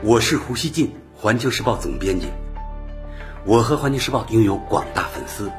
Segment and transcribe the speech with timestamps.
[0.00, 2.28] 我是胡锡进，环球时报总编辑。
[3.44, 5.50] 我和环球时报拥有广大粉丝，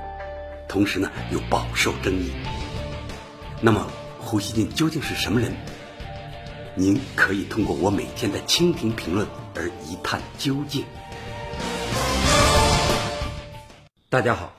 [0.70, 2.32] 同时呢又饱受争议。
[3.60, 3.86] 那么，
[4.18, 5.52] 胡锡进究竟是什么人？
[6.74, 10.86] 您可以通过我每天的蜻蜓评论而一探究竟。
[14.08, 14.54] 大家好，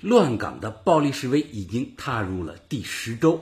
[0.00, 3.40] 乱港的暴力示威已经踏入了第十周。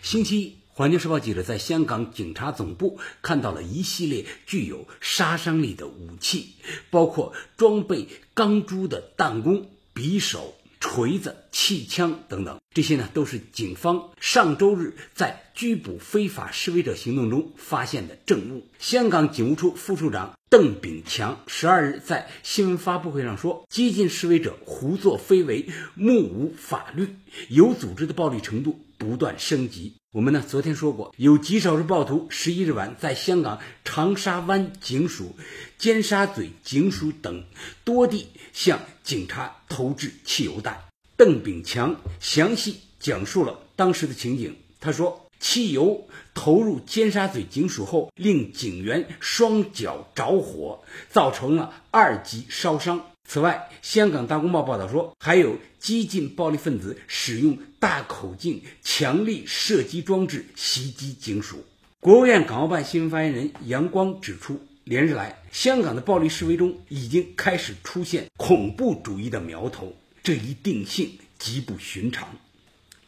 [0.00, 0.56] 星期一。
[0.78, 6.50] 环球时报记者在香港警察总部看到了一系列具有杀伤力的武器，
[6.88, 12.60] 包括装备钢珠的弹弓、匕首、锤子、气枪等等。
[12.72, 18.68] 这些呢，都是警方上周日在拘捕非法示威者行动中发现的证物。
[18.78, 27.16] 香港警务处副处长邓炳强十二日在新闻发布会上说：“激进示威者胡作非为，目无法律，
[27.48, 35.36] 有组织的暴力程度不断升级。”我们呢，昨天说过，有极少数暴徒十一日晚在香港长沙湾警署、
[35.78, 37.44] 尖沙咀警署等
[37.84, 40.78] 多地向警察投掷汽油弹。
[41.16, 44.56] 邓炳强详细讲述了当时的情景。
[44.80, 53.10] 他说，汽油投入尖沙咀警署后，令警员双脚着火，造成了二级烧伤。
[53.30, 61.62] 此外，香港大公报报道说，还有激进暴力分子使用大口径强力射击装置袭击警署。
[62.00, 72.26] 国务院港澳办新闻发言人杨光指出，连日来，香港的暴力示威中已经开始出现恐怖主义的苗头，这一定性极不寻常。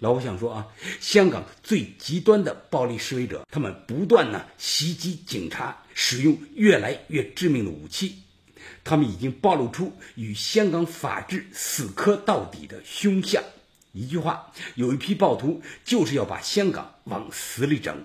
[0.00, 0.66] 老百想说啊，
[1.00, 8.16] 香港最极端的暴力示威者，他们不断呢袭击警察，使用越来越致命的武器。
[8.84, 13.42] 他们已经暴露出与香港法治死磕到底的凶相。
[13.92, 18.04] 一句话，有一批暴徒就是要把香港往死里整。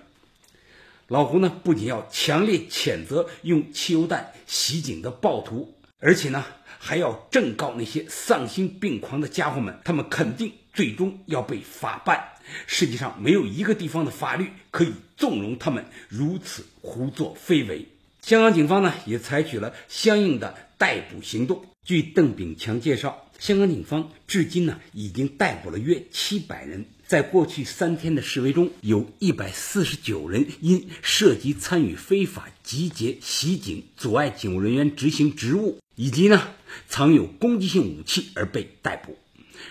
[1.08, 6.44] 老胡呢，不仅要强烈谴责用汽油弹袭警的暴徒，而且呢，
[6.78, 12.32] 还要正告那些丧心病狂的家伙们，他们肯定最终要被法办。
[12.66, 17.86] 世界上没有一个地方的法律可以纵容他们如此胡作非为。
[18.26, 20.52] 香港警方呢，也采取了相应的。
[20.78, 21.64] 逮捕行动。
[21.84, 26.84] 据邓炳强介绍，香港警方至今呢已经逮捕了约七百人。
[27.06, 36.46] 在过去三天的示威中，有一百四十九人因涉及参与非法集结、袭警、阻碍警务人员执行职务，以及呢
[36.88, 39.16] 藏有攻击性武器而被逮捕。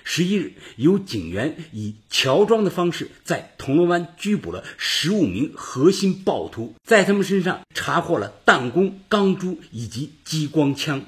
[0.04, 11.04] 十一日，有警员以乔装的方式在铜锣湾拘捕了十五名核心暴徒，在他们身上查获了弹弓、钢珠以及激光枪。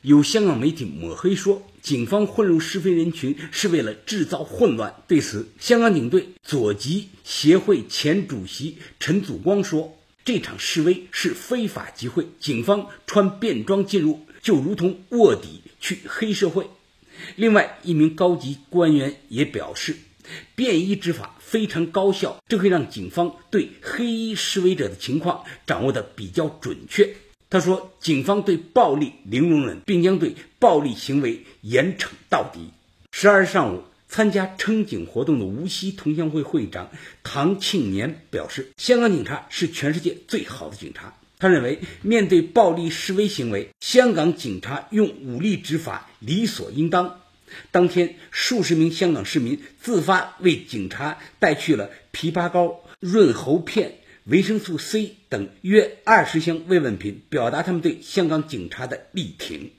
[0.00, 4.94] 有香港媒体抹黑说，警方混入是非人群是为了制造混乱。
[5.08, 16.68] 对此，香港警队左吉协会前主席陈祖光说：“这场示威是非法集会，警方穿便装进入，就如同卧底去黑社会。”
[17.36, 19.96] 另外一名高级官员也表示，
[20.54, 27.14] 便衣执法非常高效，这会让警方对黑衣示威者的情况掌握的比较准确。
[27.50, 32.70] 他说，警方对暴力零容忍，并将对暴力行为严惩到底。
[33.10, 36.90] 十二日上午，参加称警活动的无锡同乡会会长
[37.22, 41.14] 唐庆年表示，香港警察是全世界最好的警察。
[41.38, 47.20] 他认为，面对暴力示威行为，香港警察用武力执法理所应当。
[47.70, 59.70] 当天，数十名香港市民自发为警察带去了枇杷膏、润喉片、维生素 C 等约二十箱慰问品，表达他们对香港警察的力挺。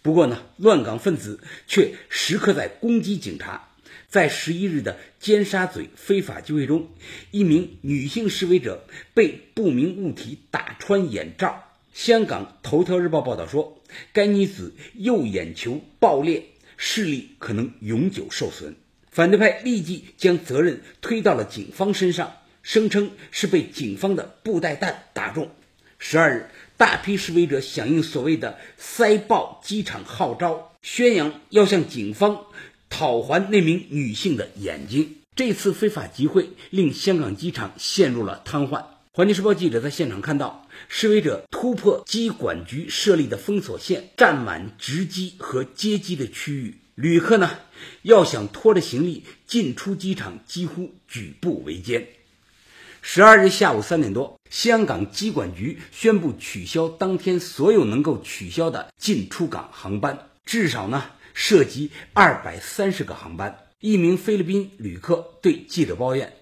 [0.00, 3.67] 不过呢，乱港分子却时刻在攻击警察。
[4.08, 6.88] 在十一日的尖沙咀非法集会中，
[7.30, 11.62] 一名女性示威者被不明物体打穿眼罩。
[11.92, 13.82] 香港头条日报报道说，
[14.14, 16.44] 该女子右眼球爆裂，
[16.78, 18.76] 视力可能永久受损。
[19.10, 22.32] 反对派立即将责任推到了警方身上，
[22.62, 25.50] 声称是被警方的布袋弹打中。
[25.98, 26.46] 十二日，
[26.78, 32.46] 大批示威者响应所谓的“塞爆机场”号召，宣扬要向警方。
[32.88, 35.16] 讨还那名女性的眼睛。
[35.36, 38.84] 这次非法集会令香港机场陷入了瘫痪。
[39.12, 46.78] 环球时报记者在现场看到，示威者突破机管局设立的封锁线，占满值机和接机的区域。
[46.94, 47.50] 旅客呢，
[48.02, 52.06] 要想拖着行李进出机场，几乎举步维艰。
[53.00, 61.04] 十二日下午三点多，香港机管局宣布取消当天所有能够取消的进出港航班，至少呢。
[61.38, 63.60] 涉及二百三十个航班。
[63.78, 66.32] 一名菲律宾旅客对记者抱怨，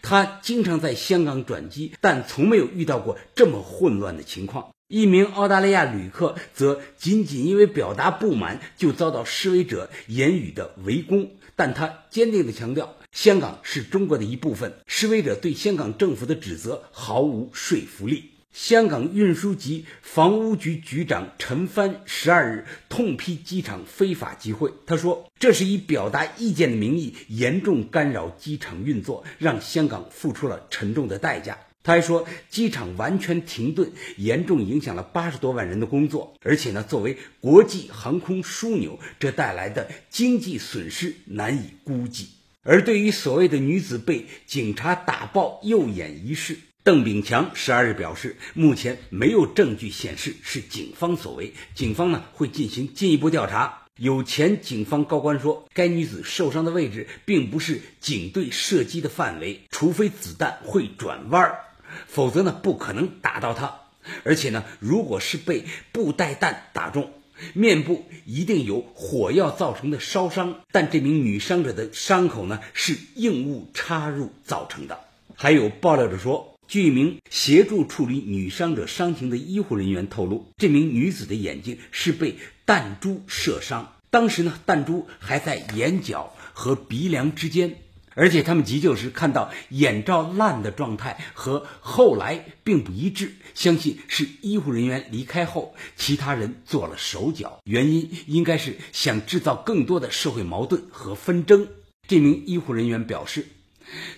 [0.00, 4.70] 他经常在香港转机，但从没有遇到过这么混乱的情况。
[4.88, 11.32] 一名澳大利亚旅客则仅仅因为表达不满，就遭到示威者言语的围攻。
[11.54, 14.72] 但他坚定地强调，香港是中国的一部分。
[14.86, 18.30] 示威者对香港政府的指责毫无说服力。
[18.56, 24.72] 香港运输及房屋局局长陈帆十二日痛批机场非法集会。
[24.86, 42.28] 他说：“这是以表达意见的名义，严重干扰机场运作，让香港付出了沉重的代价。”他还说，机场完全停顿，严重影响了八十多万人的工作，而且呢，作为国际航空枢纽，这带来的经济损失难以估计。
[42.62, 46.56] 而对于所谓的女子被警察打爆右眼一事，
[46.86, 53.82] 邓炳强十二日表示，目前没有证据显示是警方所为，警方呢会进行进一步调查。
[53.96, 61.58] 有前警方高官说，该女子受伤的位置并不是警队射击的范围，除非子弹会转弯儿，
[62.06, 63.80] 否则呢不可能打到她。
[64.22, 67.10] 而且呢，如果是被布袋弹打中，
[67.52, 75.00] 面部一定有火药造成的烧伤，但这名女伤者的伤口呢是硬物插入造成的。
[75.34, 76.52] 还有爆料者说。
[76.68, 87.76] 据一名协助处理女伤者伤情的医护人员透露，这名女子的眼睛是被弹珠射伤，当时呢，弹珠还在眼角和鼻梁之间，
[88.14, 101.68] 而且他们急救时看到眼罩烂的状态和后来并不一致，相信是医护人员离开后，其他人做了手脚，原因应该是想制造更多的社会矛盾和纷争。
[102.08, 103.46] 这名医护人员表示。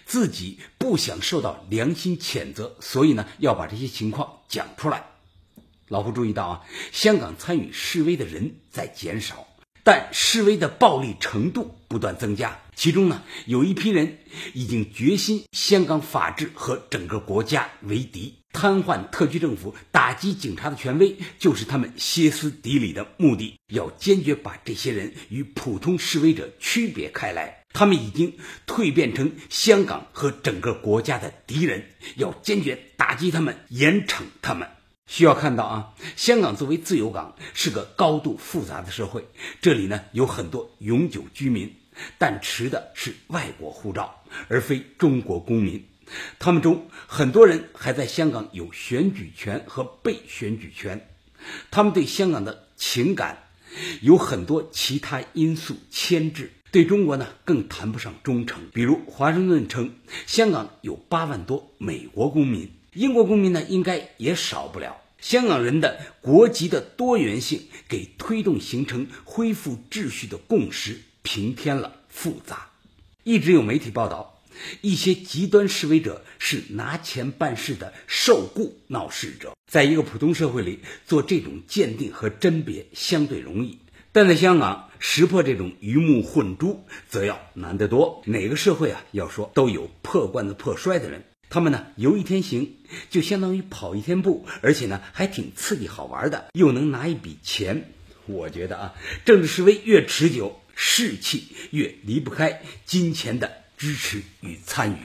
[0.07, 5.05] 自己不想受到良心谴责，所以呢要把这些情况讲出来。
[5.89, 6.61] 老胡注意到啊，
[6.93, 9.47] 香港参与示威的人在减少，
[9.83, 12.61] 但示威的暴力程度不断增加。
[12.77, 14.19] 其中呢有一批人
[14.53, 23.59] 已经决心香港法治和整个国家为敌，瘫痪特区政府，打击警察的权威，就是他们歇斯底里的目的。
[23.73, 27.65] 要坚决把这些人与普通示威者区别开来。
[27.79, 28.37] 他们已经
[28.67, 31.85] 蜕变成香港和整个国家的敌人，
[32.17, 34.69] 要坚决打击他们，严惩他们。
[35.07, 39.29] 需要看到啊，香港作为自由港，是个高度复杂的社会。
[39.61, 41.73] 这里呢有很多永久居民，
[42.19, 45.87] 但持的是外国护照，而非中国公民。
[46.41, 51.09] 他们中很多人还在香港有选举权和被选举权。
[51.71, 53.45] 他们对香港的情感
[54.01, 56.51] 有很多其他因素牵制。
[56.71, 58.69] 对中国呢，更谈不上忠诚。
[58.75, 59.95] 比如，华盛顿称
[60.27, 64.99] 香港有八万多美国公民，英国公民呢，应该也少不了。
[65.19, 72.71] 香港人的国籍的多元性，给推动形成恢复秩序的共识平添了复杂。
[73.25, 74.41] 一直有媒体报道，
[74.81, 79.55] 一些极端示威者是拿钱办事的受雇闹事者。
[79.71, 83.79] 在一个普通社会里，做这种鉴定和甄别相对容易。
[84.13, 88.23] 但在香港识破这种鱼目混珠，则要难得多。
[88.25, 91.25] 哪个社会啊，要说都有破罐子破摔的人。
[91.51, 92.77] 他们呢，游一天行，
[93.11, 97.91] 就相当于跑一天步，而且呢，还挺刺激好玩的，又能拿一笔钱。
[98.27, 98.95] 我觉得啊，
[99.25, 104.97] 政治示威越持久，士气越离不开金钱的支持与参与。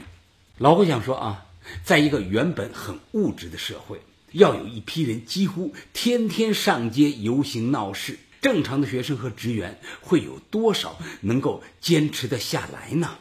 [0.58, 1.46] 老胡想说啊，
[1.84, 4.00] 在一个原本很物质的社会，
[4.32, 8.18] 要有一批人几乎天天上街游行闹事。
[8.44, 13.16] 正常的学生和职员会有多少能够坚持得下来呢？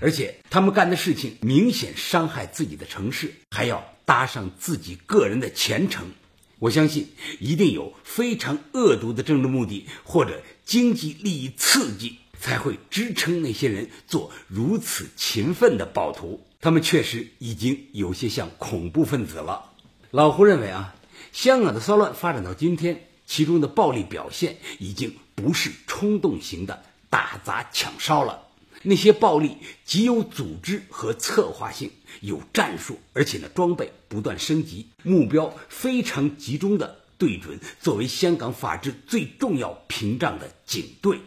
[0.00, 6.12] 而且他们干的事情明显伤害自己的城市，还要搭上自己个人的前程。
[6.60, 7.08] 我相信
[7.40, 16.46] 一定有非常恶毒的政治目的或者经济利益刺激，才会支撑那些人做如此勤奋的暴徒。
[16.60, 19.72] 他们确实已经有些像恐怖分子了。
[20.12, 20.94] 老胡认为啊，
[21.32, 23.08] 香港的骚乱发展到今天。
[23.30, 28.48] 其中的暴力表现已经不是冲动型的打砸抢烧了，
[28.82, 41.20] 那些暴力极有组织和策划性，有战术，而且呢装备不断升级，目标非常集中的对准作为香港法治最重要屏障的警队，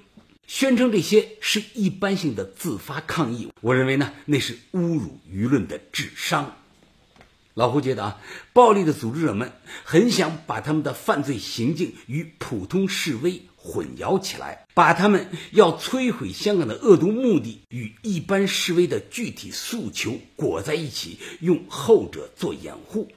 [0.45, 6.57] 宣称这些是一般性的自发抗议，我认为呢那是侮辱舆论的智商。
[7.53, 9.51] 老胡觉得啊，暴力的组织者们
[9.83, 23.11] 很想把他们的犯罪行径与普通示威混淆起来，把他们要摧毁香港的恶毒目的与一般示威的具体诉求裹在一起，用后者做掩护。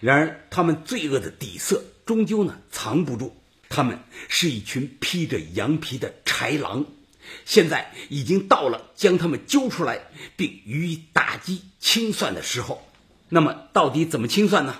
[0.00, 3.32] 然而，他们罪恶的底色终究呢藏不住，
[3.68, 6.84] 他们是一群披着羊皮的豺狼。
[7.44, 10.00] 现在已经到了将他们揪出来
[10.34, 12.82] 并予以打击清算的时候。
[13.34, 14.74] 那么，到底怎么清算呢？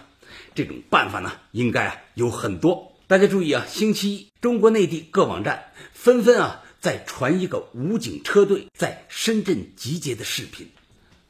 [0.54, 2.92] 这种办法呢，应该啊有很多。
[3.06, 10.68] 大家注意啊，星期一，中国内地各网站纷纷啊在传一个武警车队在深圳集结的视频。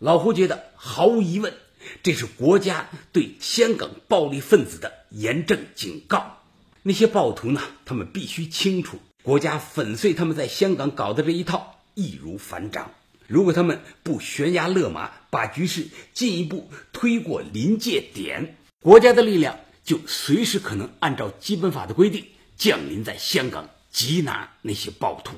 [0.00, 1.54] 老胡觉得，毫无疑问，
[2.02, 6.38] 这是国家对香港暴力分子的严正警告。
[6.82, 12.90] 那些暴徒呢，他们必须清楚，国家粉碎他们在香港搞的这一套易如反掌。
[13.32, 22.26] 如果他们不悬崖勒马，把局势进一步推过临界点，国家的力量就随时可能按照基本法的规定
[22.58, 25.32] 降临在香港，缉拿那些暴徒。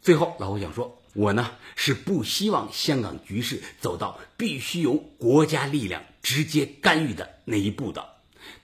[0.00, 8.04] 最后，老胡想说，我呢是不希望香港局势走到必须由国家力量直接干预的那一步的。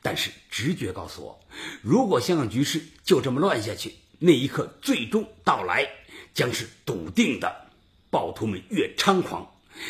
[0.03, 1.41] 但是直觉告诉我，
[1.83, 5.87] 如果香港局势就这么乱下去，那一刻最终到来
[6.35, 7.68] 将是笃定的。
[8.11, 9.47] 暴徒们越猖狂，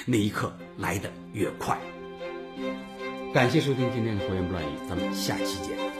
[0.06, 1.78] 那一刻来得越快。
[3.32, 5.97] 感谢收听今天的胡言不乱语，咱们下期见。